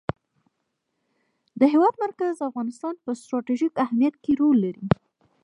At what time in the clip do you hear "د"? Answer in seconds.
1.59-1.61, 2.37-2.41